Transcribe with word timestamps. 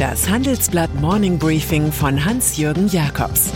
Das 0.00 0.30
Handelsblatt 0.30 0.94
Morning 0.94 1.38
Briefing 1.38 1.92
von 1.92 2.24
Hans-Jürgen 2.24 2.88
Jakobs 2.88 3.50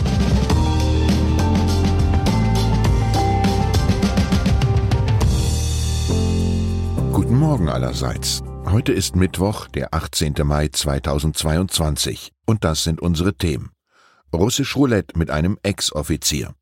Guten 7.11 7.39
Morgen 7.39 7.67
allerseits. 7.67 8.43
Heute 8.69 8.93
ist 8.93 9.15
Mittwoch, 9.15 9.67
der 9.69 9.95
18. 9.95 10.35
Mai 10.43 10.67
2022. 10.67 12.31
Und 12.45 12.63
das 12.63 12.83
sind 12.83 13.01
unsere 13.01 13.33
Themen. 13.33 13.71
Russisch 14.31 14.75
Roulette 14.75 15.17
mit 15.17 15.31
einem 15.31 15.57
Ex-Offizier. 15.63 16.53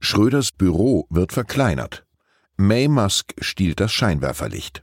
Schröders 0.00 0.50
Büro 0.50 1.06
wird 1.10 1.32
verkleinert. 1.32 2.04
May 2.56 2.88
Musk 2.88 3.34
stiehlt 3.40 3.78
das 3.78 3.92
Scheinwerferlicht. 3.92 4.82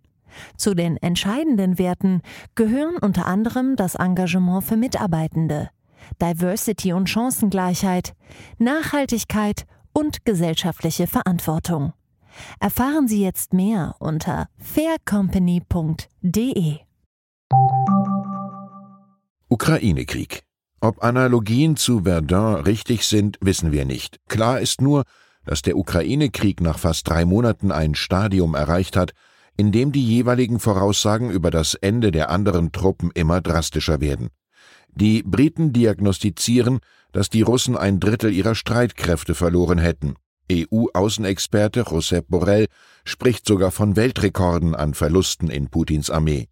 Zu 0.57 0.73
den 0.73 0.97
entscheidenden 0.97 1.77
Werten 1.77 2.21
gehören 2.55 2.97
unter 2.97 3.25
anderem 3.25 3.75
das 3.75 3.95
Engagement 3.95 4.63
für 4.63 4.77
Mitarbeitende, 4.77 5.69
Diversity 6.21 6.93
und 6.93 7.09
Chancengleichheit, 7.09 8.13
Nachhaltigkeit 8.57 9.65
und 9.93 10.25
gesellschaftliche 10.25 11.07
Verantwortung. 11.07 11.93
Erfahren 12.59 13.07
Sie 13.07 13.21
jetzt 13.21 13.53
mehr 13.53 13.95
unter 13.99 14.47
faircompany.de. 14.57 16.77
Ukraine-Krieg. 19.49 20.43
Ob 20.79 21.03
Analogien 21.03 21.75
zu 21.75 22.03
Verdun 22.03 22.55
richtig 22.55 23.05
sind, 23.05 23.37
wissen 23.41 23.71
wir 23.71 23.85
nicht. 23.85 24.19
Klar 24.29 24.61
ist 24.61 24.81
nur, 24.81 25.03
dass 25.45 25.61
der 25.61 25.77
Ukraine-Krieg 25.77 26.61
nach 26.61 26.79
fast 26.79 27.07
drei 27.07 27.25
Monaten 27.25 27.71
ein 27.71 27.95
Stadium 27.95 28.55
erreicht 28.55 28.95
hat, 28.95 29.13
in 29.57 29.71
dem 29.71 29.91
die 29.91 30.05
jeweiligen 30.05 30.59
Voraussagen 30.59 31.29
über 31.29 31.51
das 31.51 31.73
Ende 31.75 32.11
der 32.11 32.29
anderen 32.29 32.71
Truppen 32.71 33.11
immer 33.13 33.41
drastischer 33.41 34.01
werden. 34.01 34.29
Die 34.93 35.23
Briten 35.23 35.73
diagnostizieren, 35.73 36.79
dass 37.11 37.29
die 37.29 37.41
Russen 37.41 37.77
ein 37.77 37.99
Drittel 37.99 38.33
ihrer 38.33 38.55
Streitkräfte 38.55 39.35
verloren 39.35 39.77
hätten. 39.77 40.15
EU-Außenexperte 40.51 41.85
Josep 41.89 42.27
Borrell 42.27 42.67
spricht 43.05 43.45
sogar 43.47 43.71
von 43.71 43.95
Weltrekorden 43.95 44.75
an 44.75 44.93
Verlusten 44.93 45.49
in 45.49 45.69
Putins 45.69 46.09
Armee. 46.09 46.47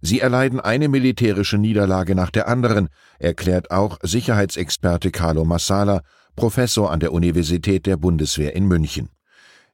Sie 0.00 0.20
erleiden 0.20 0.60
eine 0.60 0.88
militärische 0.88 1.58
Niederlage 1.58 2.14
nach 2.14 2.30
der 2.30 2.46
anderen, 2.46 2.88
erklärt 3.18 3.70
auch 3.70 3.98
Sicherheitsexperte 4.02 5.10
Carlo 5.10 5.44
Massala, 5.44 6.02
Professor 6.36 6.92
an 6.92 7.00
der 7.00 7.12
Universität 7.12 7.86
der 7.86 7.96
Bundeswehr 7.96 8.54
in 8.54 8.66
München. 8.66 9.08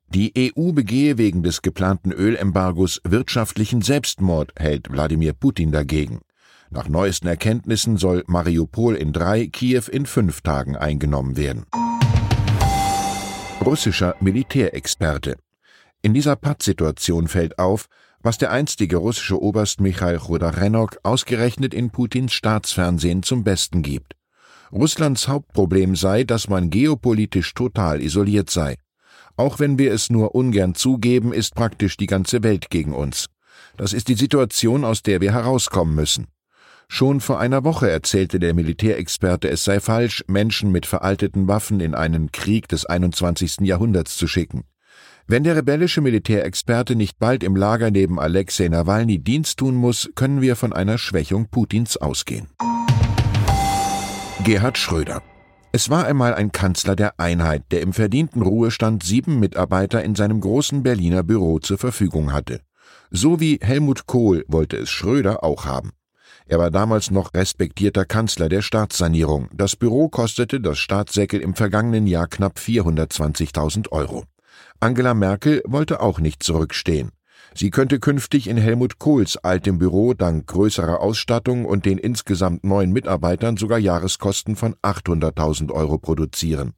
Die 0.09 0.33
EU 0.57 0.73
begehe 0.73 1.19
wegen 1.19 1.43
des 1.43 1.63
geplanten 1.63 2.13
Ölembargos 2.13 3.01
wirtschaftlichen 3.05 3.83
Selbstmord, 3.83 4.53
hält 4.57 4.91
Wladimir 4.91 5.33
Putin 5.33 5.73
dagegen. 5.73 6.21
Nach 6.71 6.89
neuesten 6.89 7.29
Erkenntnissen 7.29 7.97
soll 7.97 8.25
Mariupol 8.27 8.97
in 8.97 9.13
drei, 9.13 9.47
Kiew 9.47 9.85
in 9.91 10.07
fünf 10.07 10.41
Tagen 10.41 10.77
eingenommen 10.77 11.37
werden. 11.37 11.67
Russischer 13.65 14.15
Militärexperte. 14.21 15.37
In 16.03 16.13
dieser 16.13 16.37
Pattsituation 16.37 17.29
fällt 17.29 17.59
auf, 17.59 17.87
was 18.21 18.39
der 18.39 18.51
einstige 18.51 18.97
russische 18.97 19.41
Oberst 19.41 19.81
Michail 19.81 20.19
Chodarenok 20.19 20.99
ausgerechnet 21.03 21.75
in 21.75 21.91
Putins 21.91 22.33
Staatsfernsehen 22.33 23.23
zum 23.23 23.45
Besten 23.45 23.83
gibt. 23.83 24.17
Russlands 24.73 25.29
Hauptproblem 25.29 25.95
sei, 25.95 26.25
dass 26.25 26.49
man 26.49 26.71
geopolitisch 26.71 27.55
total 27.55 28.03
isoliert 28.03 28.51
sei. 28.51 28.77
Auch 29.37 29.59
wenn 29.59 29.79
wir 29.79 29.93
es 29.93 30.11
nur 30.11 30.35
ungern 30.35 30.75
zugeben, 30.75 31.33
ist 31.33 31.55
praktisch 31.55 31.97
die 31.97 32.07
ganze 32.07 32.43
Welt 32.43 32.71
gegen 32.71 32.93
uns. 32.93 33.27
Das 33.77 33.93
ist 33.93 34.09
die 34.09 34.15
Situation, 34.15 34.85
aus 34.85 35.03
der 35.03 35.21
wir 35.21 35.33
herauskommen 35.33 35.95
müssen. 35.95 36.29
Schon 36.87 37.21
vor 37.21 37.41
einer 37.41 37.65
Woche 37.65 37.91
erzählte 37.91 38.39
der 38.39 38.55
Militärexperte, 38.55 39.49
es 39.49 39.65
sei 39.65 39.81
falsch, 39.81 40.23
Menschen 40.29 40.71
mit 40.71 40.87
veralteten 40.87 41.49
Waffen 41.49 41.81
in 41.81 41.95
einen 41.95 42.31
Krieg 42.31 42.69
des 42.69 42.87
21. 42.87 43.61
Jahrhunderts 43.63 44.17
zu 44.17 44.29
schicken. 44.29 44.65
Wenn 45.27 45.43
der 45.43 45.57
rebellische 45.57 46.03
Militärexperte 46.03 46.95
nicht 46.95 47.19
bald 47.19 47.43
im 47.43 47.57
Lager 47.57 47.91
neben 47.91 48.21
Alexei 48.21 48.69
Nawalny 48.69 49.19
Dienst 49.19 49.59
tun 49.59 49.75
muss, 49.75 50.11
können 50.15 50.43
wir 50.43 50.55
von 50.55 50.73
einer 50.73 50.99
Schwächung 50.99 51.49
Putins 51.49 51.97
ausgehen. 51.97 52.49
Gerhard 54.45 54.77
Schröder 54.77 55.23
es 55.75 55.91
war 55.91 56.07
einmal 56.07 56.35
ein 56.35 56.53
Kanzler 56.53 56.95
der 56.95 57.19
Einheit, 57.19 57.65
der 57.73 57.83
im 57.83 57.93
verdienten 57.93 58.43
Ruhestand 58.43 59.03
sieben 59.03 59.41
Mitarbeiter 59.41 60.05
in 60.05 60.15
seinem 60.15 60.41
großen 60.41 60.85
Berliner 60.85 61.25
Büro 61.25 61.59
zur 61.59 61.79
Verfügung 61.79 62.33
hatte. 62.33 62.61
So 63.11 63.41
wie 63.41 63.59
Helmut 63.61 64.07
Kohl 64.07 64.45
wollte 64.47 64.77
es 64.77 64.89
Schröder 64.89 65.43
auch 65.43 65.65
haben. 65.65 65.91
Er 66.47 66.61
war 66.61 66.71
damals 66.71 67.11
noch 67.11 67.35
respektierter 67.35 68.05
Kanzler 68.05 68.49
der 68.49 68.63
Staatssanierung. 68.63 69.49
Das 69.53 69.75
Büro 69.75 70.09
kostete 70.09 70.61
das 70.61 70.79
Staatssäckel 70.79 71.41
im 71.41 71.55
vergangenen 71.55 72.07
Jahr 72.07 72.29
knapp 72.29 72.57
420.000 72.57 73.91
Euro. 73.91 74.23
Angela 74.79 75.13
Merkel 75.13 75.61
wollte 75.67 75.99
auch 75.99 76.21
nicht 76.21 76.45
zurückstehen. 76.45 77.11
Sie 77.57 77.71
könnte 77.71 78.01
künftig 78.01 78.49
in 78.49 78.57
Helmut 78.57 78.99
Kohls 78.99 79.37
altem 79.37 79.79
Büro 79.79 80.13
dank 80.13 80.49
größerer 80.49 81.01
Ausstattung 81.01 81.65
und 81.65 81.87
den 81.87 81.99
insgesamt 81.99 82.65
neun 82.65 82.91
Mitarbeitern 82.91 83.57
sogar 83.57 83.79
Jahreskosten 83.79 84.57
von 84.57 84.75
800.000 84.83 85.71
Euro 85.71 85.99
produzieren. 85.99 86.75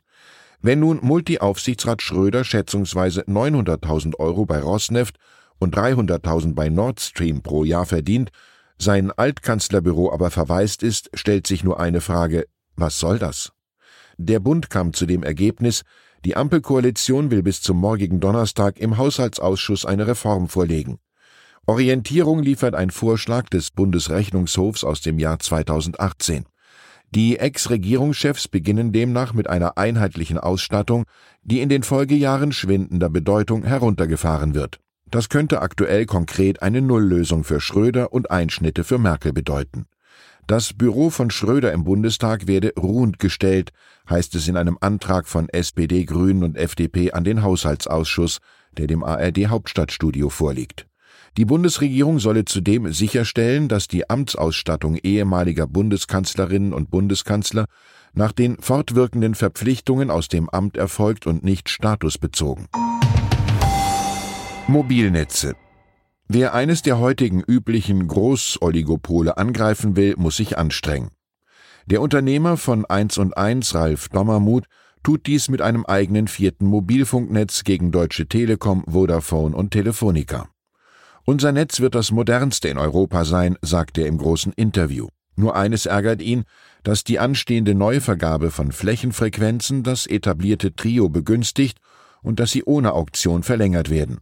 Wenn 0.60 0.80
nun 0.80 0.98
Multi-Aufsichtsrat 1.00 2.02
Schröder 2.02 2.44
schätzungsweise 2.44 3.22
900.000 3.22 4.16
Euro 4.18 4.44
bei 4.44 4.60
Rosneft 4.60 5.16
und 5.58 5.74
300.000 5.74 6.54
bei 6.54 6.68
Nord 6.68 7.00
Stream 7.00 7.42
pro 7.42 7.64
Jahr 7.64 7.86
verdient, 7.86 8.30
sein 8.78 9.10
Altkanzlerbüro 9.10 10.12
aber 10.12 10.30
verwaist 10.30 10.82
ist, 10.82 11.08
stellt 11.14 11.46
sich 11.46 11.64
nur 11.64 11.80
eine 11.80 12.02
Frage, 12.02 12.46
was 12.76 12.98
soll 12.98 13.18
das? 13.18 13.52
Der 14.18 14.40
Bund 14.40 14.68
kam 14.68 14.92
zu 14.92 15.06
dem 15.06 15.22
Ergebnis, 15.22 15.82
die 16.24 16.36
Ampelkoalition 16.36 17.30
will 17.30 17.42
bis 17.42 17.62
zum 17.62 17.78
morgigen 17.78 18.20
Donnerstag 18.20 18.78
im 18.78 18.96
Haushaltsausschuss 18.96 19.84
eine 19.84 20.06
Reform 20.06 20.48
vorlegen. 20.48 20.98
Orientierung 21.66 22.42
liefert 22.42 22.74
ein 22.74 22.90
Vorschlag 22.90 23.48
des 23.48 23.70
Bundesrechnungshofs 23.72 24.84
aus 24.84 25.00
dem 25.00 25.18
Jahr 25.18 25.38
2018. 25.38 26.46
Die 27.14 27.38
Ex-Regierungschefs 27.38 28.48
beginnen 28.48 28.92
demnach 28.92 29.32
mit 29.32 29.48
einer 29.48 29.78
einheitlichen 29.78 30.38
Ausstattung, 30.38 31.04
die 31.42 31.60
in 31.60 31.68
den 31.68 31.82
Folgejahren 31.82 32.52
schwindender 32.52 33.10
Bedeutung 33.10 33.64
heruntergefahren 33.64 34.54
wird. 34.54 34.80
Das 35.10 35.28
könnte 35.28 35.60
aktuell 35.60 36.04
konkret 36.06 36.62
eine 36.62 36.82
Nulllösung 36.82 37.44
für 37.44 37.60
Schröder 37.60 38.12
und 38.12 38.30
Einschnitte 38.30 38.82
für 38.82 38.98
Merkel 38.98 39.32
bedeuten. 39.32 39.86
Das 40.46 40.72
Büro 40.72 41.10
von 41.10 41.30
Schröder 41.30 41.72
im 41.72 41.82
Bundestag 41.82 42.46
werde 42.46 42.72
ruhend 42.78 43.18
gestellt, 43.18 43.72
heißt 44.08 44.32
es 44.36 44.46
in 44.46 44.56
einem 44.56 44.78
Antrag 44.80 45.26
von 45.26 45.48
SPD, 45.48 46.04
Grünen 46.04 46.44
und 46.44 46.56
FDP 46.56 47.10
an 47.10 47.24
den 47.24 47.42
Haushaltsausschuss, 47.42 48.38
der 48.78 48.86
dem 48.86 49.02
ARD 49.02 49.48
Hauptstadtstudio 49.48 50.28
vorliegt. 50.30 50.86
Die 51.36 51.44
Bundesregierung 51.44 52.20
solle 52.20 52.44
zudem 52.44 52.92
sicherstellen, 52.92 53.66
dass 53.66 53.88
die 53.88 54.08
Amtsausstattung 54.08 54.94
ehemaliger 54.96 55.66
Bundeskanzlerinnen 55.66 56.72
und 56.72 56.90
Bundeskanzler 56.90 57.66
nach 58.14 58.30
den 58.30 58.56
fortwirkenden 58.58 59.34
Verpflichtungen 59.34 60.10
aus 60.10 60.28
dem 60.28 60.48
Amt 60.48 60.76
erfolgt 60.76 61.26
und 61.26 61.42
nicht 61.42 61.68
statusbezogen. 61.68 62.68
Mobilnetze 64.68 65.56
Wer 66.28 66.54
eines 66.54 66.82
der 66.82 66.98
heutigen 66.98 67.40
üblichen 67.40 68.08
Großoligopole 68.08 69.36
angreifen 69.36 69.94
will, 69.94 70.14
muss 70.16 70.36
sich 70.36 70.58
anstrengen. 70.58 71.10
Der 71.86 72.00
Unternehmer 72.00 72.56
von 72.56 72.84
1 72.84 73.18
und 73.18 73.36
1, 73.36 73.76
Ralf 73.76 74.08
Dommermuth, 74.08 74.66
tut 75.04 75.28
dies 75.28 75.48
mit 75.48 75.62
einem 75.62 75.86
eigenen 75.86 76.26
vierten 76.26 76.66
Mobilfunknetz 76.66 77.62
gegen 77.62 77.92
Deutsche 77.92 78.26
Telekom, 78.26 78.82
Vodafone 78.88 79.54
und 79.54 79.70
Telefonica. 79.70 80.48
Unser 81.24 81.52
Netz 81.52 81.78
wird 81.78 81.94
das 81.94 82.10
modernste 82.10 82.68
in 82.68 82.78
Europa 82.78 83.24
sein, 83.24 83.56
sagt 83.62 83.96
er 83.96 84.06
im 84.06 84.18
großen 84.18 84.52
Interview. 84.52 85.06
Nur 85.36 85.54
eines 85.54 85.86
ärgert 85.86 86.22
ihn, 86.22 86.42
dass 86.82 87.04
die 87.04 87.20
anstehende 87.20 87.76
Neuvergabe 87.76 88.50
von 88.50 88.72
Flächenfrequenzen 88.72 89.84
das 89.84 90.06
etablierte 90.06 90.74
Trio 90.74 91.08
begünstigt 91.08 91.78
und 92.22 92.40
dass 92.40 92.50
sie 92.50 92.64
ohne 92.64 92.94
Auktion 92.94 93.44
verlängert 93.44 93.90
werden. 93.90 94.18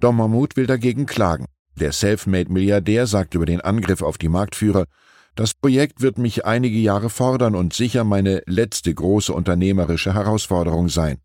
Dommermuth 0.00 0.56
will 0.56 0.66
dagegen 0.66 1.06
klagen. 1.06 1.46
Der 1.78 1.92
Selfmade-Milliardär 1.92 3.06
sagt 3.06 3.34
über 3.34 3.46
den 3.46 3.60
Angriff 3.60 4.02
auf 4.02 4.18
die 4.18 4.28
Marktführer, 4.28 4.86
Das 5.34 5.52
Projekt 5.52 6.00
wird 6.00 6.16
mich 6.16 6.46
einige 6.46 6.78
Jahre 6.78 7.10
fordern 7.10 7.54
und 7.54 7.74
sicher 7.74 8.04
meine 8.04 8.42
letzte 8.46 8.94
große 8.94 9.32
unternehmerische 9.34 10.14
Herausforderung 10.14 10.88
sein. 10.88 11.18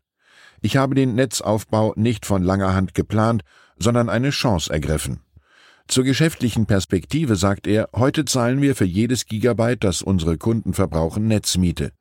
Ich 0.60 0.76
habe 0.76 0.94
den 0.94 1.14
Netzaufbau 1.14 1.94
nicht 1.96 2.26
von 2.26 2.42
langer 2.42 2.74
Hand 2.74 2.94
geplant, 2.94 3.42
sondern 3.78 4.10
eine 4.10 4.30
Chance 4.30 4.70
ergriffen. 4.70 5.20
Zur 5.88 6.04
geschäftlichen 6.04 6.66
Perspektive 6.66 7.36
sagt 7.36 7.66
er, 7.66 7.88
heute 7.94 8.24
zahlen 8.24 8.62
wir 8.62 8.76
für 8.76 8.84
jedes 8.84 9.26
Gigabyte, 9.26 9.82
das 9.82 10.02
unsere 10.02 10.38
Kunden 10.38 10.74
verbrauchen, 10.74 11.26
Netzmiete. 11.26 11.92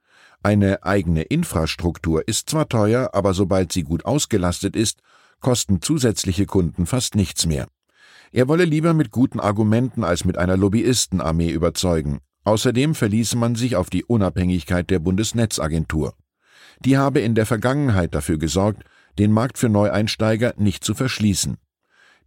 Eine 0.43 0.83
eigene 0.83 1.23
Infrastruktur 1.23 2.27
ist 2.27 2.49
zwar 2.49 2.67
teuer, 2.67 3.11
aber 3.13 3.33
sobald 3.33 3.71
sie 3.71 3.83
gut 3.83 4.05
ausgelastet 4.05 4.75
ist, 4.75 4.99
kosten 5.41 5.81
zusätzliche 5.81 6.45
Kunden 6.45 6.85
fast 6.85 7.15
nichts 7.15 7.45
mehr. 7.45 7.67
Er 8.31 8.47
wolle 8.47 8.63
lieber 8.63 8.93
mit 8.93 9.11
guten 9.11 9.39
Argumenten 9.39 10.03
als 10.03 10.23
mit 10.23 10.37
einer 10.37 10.55
Lobbyistenarmee 10.55 11.51
überzeugen. 11.51 12.19
Außerdem 12.43 12.95
verließe 12.95 13.37
man 13.37 13.55
sich 13.55 13.75
auf 13.75 13.89
die 13.89 14.05
Unabhängigkeit 14.05 14.89
der 14.89 14.99
Bundesnetzagentur. 14.99 16.13
Die 16.79 16.97
habe 16.97 17.19
in 17.19 17.35
der 17.35 17.45
Vergangenheit 17.45 18.15
dafür 18.15 18.37
gesorgt, 18.37 18.83
den 19.19 19.31
Markt 19.31 19.57
für 19.57 19.69
Neueinsteiger 19.69 20.53
nicht 20.57 20.83
zu 20.83 20.93
verschließen. 20.93 21.57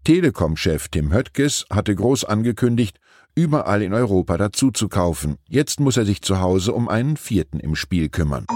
Telekom-Chef 0.05 0.89
Tim 0.89 1.13
Höttges 1.13 1.65
hatte 1.71 1.95
groß 1.95 2.25
angekündigt, 2.25 3.01
überall 3.35 3.83
in 3.83 3.95
Europa 3.95 4.37
dazu 4.37 4.71
zu 4.71 4.89
kaufen. 4.89 5.37
Jetzt 5.49 5.81
muss 5.81 5.97
er 5.97 6.05
sich 6.05 6.21
zu 6.21 6.41
Hause 6.41 6.75
um 6.75 6.89
einen 6.89 7.17
vierten 7.17 7.59
im 7.59 7.75
Spiel 7.75 8.11
kümmern. 8.11 8.47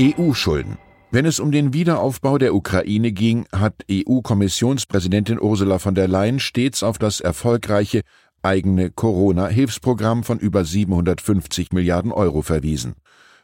EU-Schulden. 0.00 0.78
Wenn 1.16 1.24
es 1.24 1.40
um 1.40 1.50
den 1.50 1.72
Wiederaufbau 1.72 2.36
der 2.36 2.54
Ukraine 2.54 3.10
ging, 3.10 3.46
hat 3.50 3.86
EU-Kommissionspräsidentin 3.90 5.40
Ursula 5.40 5.78
von 5.78 5.94
der 5.94 6.08
Leyen 6.08 6.38
stets 6.38 6.82
auf 6.82 6.98
das 6.98 7.20
erfolgreiche 7.20 8.02
eigene 8.42 8.90
Corona-Hilfsprogramm 8.90 10.24
von 10.24 10.38
über 10.38 10.66
750 10.66 11.72
Milliarden 11.72 12.12
Euro 12.12 12.42
verwiesen. 12.42 12.96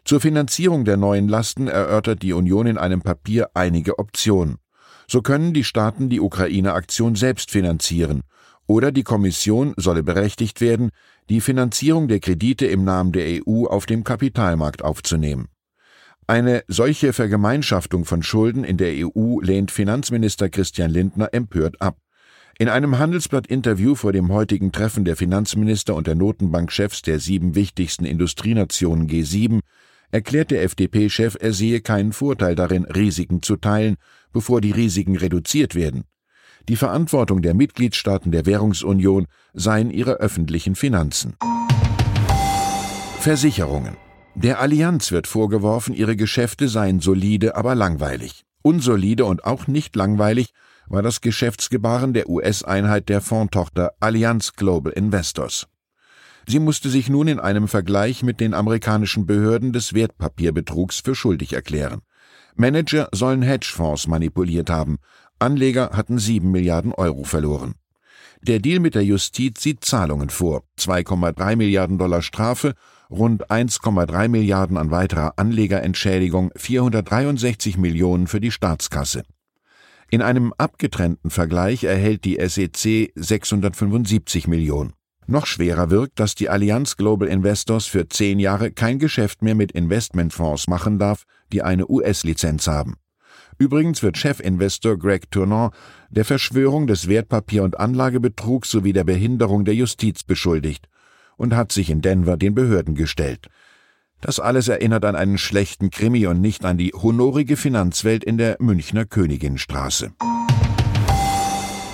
Zur 0.04 0.20
Finanzierung 0.20 0.84
der 0.84 0.98
neuen 0.98 1.28
Lasten 1.28 1.66
erörtert 1.66 2.20
die 2.20 2.34
Union 2.34 2.66
in 2.66 2.76
einem 2.76 3.00
Papier 3.00 3.48
einige 3.54 3.98
Optionen. 3.98 4.58
So 5.08 5.22
können 5.22 5.54
die 5.54 5.64
Staaten 5.64 6.10
die 6.10 6.20
Ukraine-Aktion 6.20 7.14
selbst 7.14 7.50
finanzieren, 7.50 8.20
oder 8.66 8.92
die 8.92 9.02
Kommission 9.02 9.72
solle 9.78 10.02
berechtigt 10.02 10.60
werden, 10.60 10.90
die 11.30 11.40
Finanzierung 11.40 12.06
der 12.06 12.20
Kredite 12.20 12.66
im 12.66 12.84
Namen 12.84 13.12
der 13.12 13.40
EU 13.46 13.64
auf 13.64 13.86
dem 13.86 14.04
Kapitalmarkt 14.04 14.84
aufzunehmen. 14.84 15.48
Eine 16.26 16.62
solche 16.68 17.12
Vergemeinschaftung 17.12 18.04
von 18.04 18.22
Schulden 18.22 18.62
in 18.62 18.76
der 18.76 18.92
EU 18.94 19.40
lehnt 19.40 19.70
Finanzminister 19.70 20.48
Christian 20.48 20.90
Lindner 20.90 21.30
empört 21.32 21.80
ab. 21.80 21.96
In 22.58 22.68
einem 22.68 22.98
Handelsblatt-Interview 22.98 23.96
vor 23.96 24.12
dem 24.12 24.30
heutigen 24.32 24.70
Treffen 24.70 25.04
der 25.04 25.16
Finanzminister 25.16 25.96
und 25.96 26.06
der 26.06 26.14
Notenbankchefs 26.14 27.02
der 27.02 27.18
sieben 27.18 27.54
wichtigsten 27.54 28.04
Industrienationen 28.04 29.08
G7 29.08 29.60
erklärt 30.12 30.50
der 30.50 30.62
FDP-Chef, 30.62 31.36
er 31.40 31.52
sehe 31.52 31.80
keinen 31.80 32.12
Vorteil 32.12 32.54
darin, 32.54 32.84
Risiken 32.84 33.42
zu 33.42 33.56
teilen, 33.56 33.96
bevor 34.32 34.60
die 34.60 34.70
Risiken 34.70 35.16
reduziert 35.16 35.74
werden. 35.74 36.04
Die 36.68 36.76
Verantwortung 36.76 37.42
der 37.42 37.54
Mitgliedstaaten 37.54 38.30
der 38.30 38.46
Währungsunion 38.46 39.26
seien 39.54 39.90
ihre 39.90 40.20
öffentlichen 40.20 40.76
Finanzen. 40.76 41.34
Versicherungen. 43.18 43.96
Der 44.34 44.60
Allianz 44.60 45.12
wird 45.12 45.26
vorgeworfen, 45.26 45.94
ihre 45.94 46.16
Geschäfte 46.16 46.68
seien 46.68 47.00
solide, 47.00 47.54
aber 47.54 47.74
langweilig. 47.74 48.44
Unsolide 48.62 49.26
und 49.26 49.44
auch 49.44 49.66
nicht 49.66 49.94
langweilig 49.94 50.54
war 50.86 51.02
das 51.02 51.20
Geschäftsgebaren 51.20 52.14
der 52.14 52.28
US-Einheit 52.28 53.08
der 53.08 53.20
Fondtochter 53.20 53.92
Allianz 54.00 54.54
Global 54.54 54.92
Investors. 54.92 55.66
Sie 56.48 56.58
musste 56.58 56.88
sich 56.88 57.08
nun 57.08 57.28
in 57.28 57.40
einem 57.40 57.68
Vergleich 57.68 58.22
mit 58.22 58.40
den 58.40 58.54
amerikanischen 58.54 59.26
Behörden 59.26 59.72
des 59.72 59.94
Wertpapierbetrugs 59.94 61.00
für 61.00 61.14
schuldig 61.14 61.52
erklären. 61.52 62.00
Manager 62.54 63.08
sollen 63.12 63.42
Hedgefonds 63.42 64.06
manipuliert 64.08 64.70
haben, 64.70 64.98
Anleger 65.38 65.90
hatten 65.92 66.18
sieben 66.18 66.50
Milliarden 66.50 66.92
Euro 66.92 67.24
verloren. 67.24 67.74
Der 68.42 68.58
Deal 68.58 68.80
mit 68.80 68.94
der 68.94 69.04
Justiz 69.04 69.62
sieht 69.62 69.84
Zahlungen 69.84 70.30
vor, 70.30 70.64
2,3 70.78 71.54
Milliarden 71.56 71.98
Dollar 71.98 72.22
Strafe, 72.22 72.74
rund 73.12 73.50
1,3 73.50 74.28
Milliarden 74.28 74.76
an 74.76 74.90
weiterer 74.90 75.34
Anlegerentschädigung, 75.36 76.50
463 76.56 77.76
Millionen 77.76 78.26
für 78.26 78.40
die 78.40 78.50
Staatskasse. 78.50 79.22
In 80.10 80.22
einem 80.22 80.52
abgetrennten 80.58 81.30
Vergleich 81.30 81.84
erhält 81.84 82.24
die 82.24 82.38
SEC 82.40 83.12
675 83.14 84.48
Millionen. 84.48 84.92
Noch 85.26 85.46
schwerer 85.46 85.90
wirkt, 85.90 86.18
dass 86.18 86.34
die 86.34 86.48
Allianz 86.48 86.96
Global 86.96 87.28
Investors 87.28 87.86
für 87.86 88.08
zehn 88.08 88.40
Jahre 88.40 88.72
kein 88.72 88.98
Geschäft 88.98 89.42
mehr 89.42 89.54
mit 89.54 89.72
Investmentfonds 89.72 90.66
machen 90.66 90.98
darf, 90.98 91.24
die 91.52 91.62
eine 91.62 91.88
US-Lizenz 91.88 92.66
haben. 92.66 92.96
Übrigens 93.58 94.02
wird 94.02 94.16
Chefinvestor 94.16 94.98
Greg 94.98 95.30
Tournon 95.30 95.70
der 96.10 96.24
Verschwörung 96.24 96.86
des 96.86 97.08
Wertpapier- 97.08 97.62
und 97.62 97.78
Anlagebetrugs 97.78 98.70
sowie 98.70 98.92
der 98.92 99.04
Behinderung 99.04 99.64
der 99.64 99.74
Justiz 99.74 100.24
beschuldigt 100.24 100.88
und 101.42 101.56
hat 101.56 101.72
sich 101.72 101.90
in 101.90 102.00
Denver 102.00 102.36
den 102.36 102.54
Behörden 102.54 102.94
gestellt. 102.94 103.48
Das 104.20 104.38
alles 104.38 104.68
erinnert 104.68 105.04
an 105.04 105.16
einen 105.16 105.38
schlechten 105.38 105.90
Krimi 105.90 106.28
und 106.28 106.40
nicht 106.40 106.64
an 106.64 106.78
die 106.78 106.92
honorige 106.92 107.56
Finanzwelt 107.56 108.22
in 108.22 108.38
der 108.38 108.56
Münchner 108.60 109.04
Königinstraße. 109.04 110.12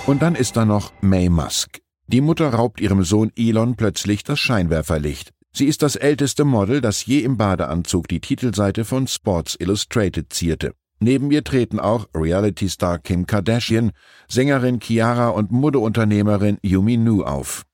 Und 0.05 0.21
dann 0.21 0.35
ist 0.35 0.55
da 0.55 0.65
noch 0.65 0.93
May 1.01 1.29
Musk. 1.29 1.79
Die 2.05 2.21
Mutter 2.21 2.53
raubt 2.53 2.79
ihrem 2.79 3.03
Sohn 3.03 3.31
Elon 3.35 3.75
plötzlich 3.75 4.23
das 4.23 4.39
Scheinwerferlicht. 4.39 5.31
Sie 5.51 5.65
ist 5.65 5.81
das 5.81 5.95
älteste 5.95 6.45
Model, 6.45 6.79
das 6.79 7.03
je 7.07 7.19
im 7.19 7.37
Badeanzug 7.37 8.07
die 8.07 8.21
Titelseite 8.21 8.85
von 8.85 9.07
Sports 9.07 9.57
Illustrated 9.59 10.31
zierte. 10.31 10.73
Neben 10.99 11.31
ihr 11.31 11.43
treten 11.43 11.79
auch 11.79 12.07
Reality-Star 12.13 12.99
Kim 12.99 13.25
Kardashian, 13.25 13.91
Sängerin 14.27 14.79
Chiara 14.79 15.29
und 15.29 15.51
Modeunternehmerin 15.51 16.59
Yumi 16.61 16.97
Nu 16.97 17.23
auf. 17.23 17.65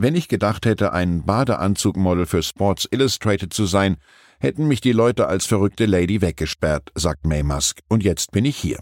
Wenn 0.00 0.14
ich 0.14 0.28
gedacht 0.28 0.64
hätte, 0.64 0.92
ein 0.92 1.24
Badeanzugmodel 1.24 2.26
für 2.26 2.44
Sports 2.44 2.86
Illustrated 2.88 3.52
zu 3.52 3.66
sein, 3.66 3.96
hätten 4.38 4.68
mich 4.68 4.80
die 4.80 4.92
Leute 4.92 5.26
als 5.26 5.46
verrückte 5.46 5.86
Lady 5.86 6.20
weggesperrt, 6.20 6.92
sagt 6.94 7.26
May 7.26 7.42
Musk, 7.42 7.80
und 7.88 8.04
jetzt 8.04 8.30
bin 8.30 8.44
ich 8.44 8.56
hier. 8.56 8.78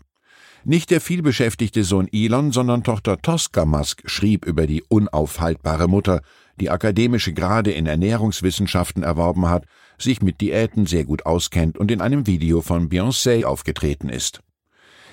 Nicht 0.63 0.91
der 0.91 1.01
vielbeschäftigte 1.01 1.85
Sohn 1.85 2.07
Elon, 2.13 2.53
sondern 2.53 2.85
Tochter 2.85 3.17
Tosca 3.17 3.65
Musk 3.65 4.03
schrieb 4.05 4.45
über 4.45 4.67
die 4.67 4.83
unaufhaltbare 4.89 5.89
Mutter, 5.89 6.21
die 6.61 6.69
akademische 6.69 7.33
Grade 7.33 7.71
in 7.71 7.87
Ernährungswissenschaften 7.87 9.03
erworben 9.03 9.49
hat, 9.49 9.65
sich 9.97 10.21
mit 10.21 10.43
Diäten 10.43 10.85
sehr 10.85 11.05
gut 11.05 11.25
auskennt 11.25 11.79
und 11.79 11.91
in 11.91 12.03
einem 12.03 12.27
Video 12.27 12.61
von 12.61 12.91
Beyoncé 12.91 13.45
aufgetreten 13.45 14.11
ist. 14.11 14.41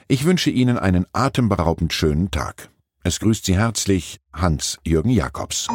Ich 0.10 0.26
wünsche 0.26 0.50
Ihnen 0.50 0.78
einen 0.78 1.06
atemberaubend 1.14 1.94
schönen 1.94 2.30
Tag. 2.30 2.73
Es 3.06 3.20
grüßt 3.20 3.44
Sie 3.44 3.58
herzlich 3.58 4.22
Hans-Jürgen 4.32 5.10
Jakobs. 5.10 5.68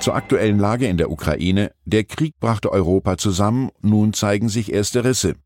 Zur 0.00 0.16
aktuellen 0.16 0.58
Lage 0.58 0.88
in 0.88 0.96
der 0.96 1.08
Ukraine. 1.08 1.70
Der 1.84 2.02
Krieg 2.02 2.34
brachte 2.40 2.72
Europa 2.72 3.16
zusammen, 3.16 3.70
nun 3.80 4.12
zeigen 4.12 4.48
sich 4.48 4.72
erste 4.72 5.04
Risse. 5.04 5.36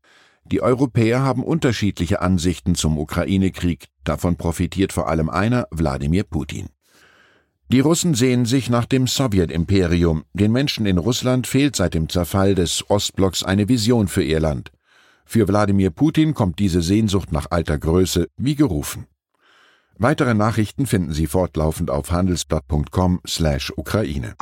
Die 0.45 0.63
Europäer 0.63 1.21
haben 1.21 1.43
unterschiedliche 1.43 2.19
Ansichten 2.19 2.73
zum 2.73 2.97
Ukraine-Krieg, 2.97 3.89
davon 4.03 4.37
profitiert 4.37 4.91
vor 4.91 5.07
allem 5.07 5.29
einer, 5.29 5.67
Wladimir 5.69 6.23
Putin. 6.23 6.69
Die 7.67 7.79
Russen 7.79 8.15
sehen 8.15 8.45
sich 8.45 8.71
nach 8.71 8.85
dem 8.85 9.05
Sowjetimperium. 9.05 10.23
Den 10.33 10.51
Menschen 10.51 10.87
in 10.87 10.97
Russland 10.97 11.45
fehlt 11.45 11.75
seit 11.75 11.93
dem 11.93 12.09
Zerfall 12.09 12.55
des 12.55 12.89
Ostblocks 12.89 13.43
eine 13.43 13.69
Vision 13.69 14.07
für 14.07 14.23
ihr 14.23 14.39
Land. 14.39 14.71
Für 15.25 15.47
Wladimir 15.47 15.91
Putin 15.91 16.33
kommt 16.33 16.57
diese 16.57 16.81
Sehnsucht 16.81 17.31
nach 17.31 17.51
alter 17.51 17.77
Größe 17.77 18.27
wie 18.35 18.55
gerufen. 18.55 19.05
Weitere 19.97 20.33
Nachrichten 20.33 20.85
finden 20.85 21.13
Sie 21.13 21.27
fortlaufend 21.27 21.89
auf 21.89 22.11
handelsblatt.com/Ukraine. 22.11 24.35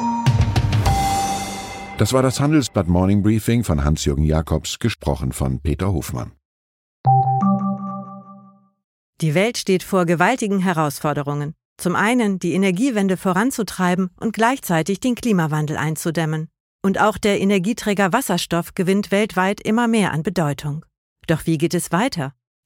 Das 1.97 2.13
war 2.13 2.23
das 2.23 2.39
Handelsblatt 2.39 2.87
Morning 2.87 3.21
Briefing 3.23 3.65
von 3.65 3.83
Hans-Jürgen 3.83 4.23
Jakobs, 4.23 4.79
gesprochen 4.79 5.33
von 5.33 5.59
Peter 5.59 5.91
Hofmann. 5.91 6.31
Die 9.19 9.35
Welt 9.35 9.57
steht 9.57 9.83
vor 9.83 10.05
gewaltigen 10.05 10.59
Herausforderungen. 10.59 11.55
Zum 11.77 11.97
einen 11.97 12.39
die 12.39 12.53
Energiewende 12.53 13.17
voranzutreiben 13.17 14.11
und 14.17 14.31
gleichzeitig 14.33 15.01
den 15.01 15.15
Klimawandel 15.15 15.75
einzudämmen. 15.75 16.47
Und 16.81 17.01
auch 17.01 17.17
der 17.17 17.41
Energieträger 17.41 18.13
Wasserstoff 18.13 18.75
gewinnt 18.75 19.11
weltweit 19.11 19.59
immer 19.59 19.89
mehr 19.89 20.13
an 20.13 20.23
Bedeutung. 20.23 20.85
Doch 21.27 21.45
wie 21.45 21.57
geht 21.57 21.73
es 21.73 21.91
weiter? 21.91 22.33